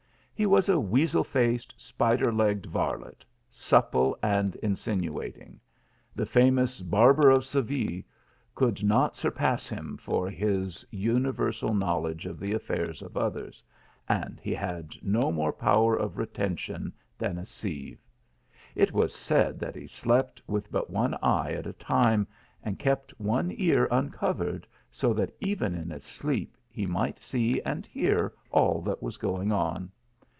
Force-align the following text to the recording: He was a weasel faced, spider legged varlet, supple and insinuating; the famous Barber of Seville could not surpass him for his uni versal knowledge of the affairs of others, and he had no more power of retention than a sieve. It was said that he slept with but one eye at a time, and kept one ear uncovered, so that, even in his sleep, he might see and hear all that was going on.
He 0.33 0.47
was 0.47 0.69
a 0.69 0.79
weasel 0.79 1.23
faced, 1.23 1.75
spider 1.77 2.31
legged 2.33 2.65
varlet, 2.65 3.23
supple 3.47 4.17
and 4.23 4.55
insinuating; 4.55 5.59
the 6.15 6.25
famous 6.25 6.81
Barber 6.81 7.29
of 7.29 7.45
Seville 7.45 8.01
could 8.55 8.83
not 8.83 9.15
surpass 9.15 9.69
him 9.69 9.97
for 9.97 10.31
his 10.31 10.83
uni 10.89 11.29
versal 11.29 11.77
knowledge 11.77 12.25
of 12.25 12.39
the 12.39 12.53
affairs 12.53 13.03
of 13.03 13.17
others, 13.17 13.61
and 14.09 14.39
he 14.39 14.51
had 14.55 14.95
no 15.03 15.31
more 15.31 15.53
power 15.53 15.95
of 15.95 16.17
retention 16.17 16.91
than 17.19 17.37
a 17.37 17.45
sieve. 17.45 17.99
It 18.73 18.91
was 18.93 19.13
said 19.13 19.59
that 19.59 19.75
he 19.75 19.85
slept 19.85 20.41
with 20.47 20.71
but 20.71 20.89
one 20.89 21.13
eye 21.21 21.51
at 21.51 21.67
a 21.67 21.73
time, 21.73 22.25
and 22.63 22.79
kept 22.79 23.11
one 23.19 23.51
ear 23.53 23.87
uncovered, 23.91 24.65
so 24.91 25.13
that, 25.13 25.35
even 25.39 25.75
in 25.75 25.91
his 25.91 26.03
sleep, 26.03 26.57
he 26.67 26.87
might 26.87 27.19
see 27.19 27.61
and 27.61 27.85
hear 27.85 28.33
all 28.49 28.81
that 28.81 29.03
was 29.03 29.17
going 29.17 29.51
on. 29.51 29.91